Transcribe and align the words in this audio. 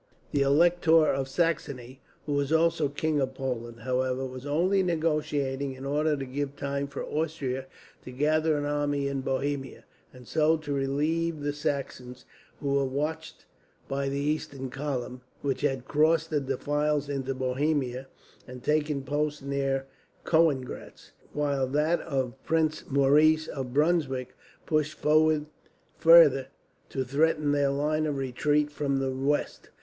The 0.31 0.41
Elector 0.41 1.05
of 1.05 1.27
Saxony 1.27 2.01
who 2.25 2.33
was 2.33 2.51
also 2.51 2.89
King 2.89 3.21
of 3.21 3.35
Poland 3.35 3.81
however, 3.81 4.25
was 4.25 4.47
only 4.47 4.81
negotiating 4.81 5.73
in 5.75 5.85
order 5.85 6.17
to 6.17 6.25
give 6.25 6.55
time 6.55 6.87
for 6.87 7.05
Austria 7.05 7.67
to 8.03 8.11
gather 8.11 8.57
an 8.57 8.65
army 8.65 9.07
in 9.07 9.21
Bohemia; 9.21 9.83
and 10.11 10.27
so 10.27 10.57
to 10.57 10.73
relieve 10.73 11.39
the 11.41 11.53
Saxons, 11.53 12.25
who 12.59 12.73
were 12.73 12.85
watched 12.87 13.45
by 13.87 14.09
the 14.09 14.17
eastern 14.17 14.71
column, 14.71 15.21
which 15.43 15.61
had 15.61 15.85
crossed 15.85 16.31
the 16.31 16.39
defiles 16.41 17.07
into 17.07 17.35
Bohemia 17.35 18.07
and 18.47 18.63
taken 18.63 19.03
post 19.03 19.43
near 19.43 19.85
Koeniggraetz; 20.23 21.11
while 21.31 21.67
that 21.67 21.99
of 22.01 22.33
Prince 22.43 22.85
Maurice 22.89 23.47
of 23.47 23.71
Brunswick 23.71 24.35
pushed 24.65 24.95
forward 24.97 25.45
farther, 25.99 26.47
to 26.89 27.03
threaten 27.03 27.51
their 27.51 27.69
line 27.69 28.07
of 28.07 28.17
retreat 28.17 28.71
from 28.71 28.97
the 28.97 29.11
west. 29.11 29.69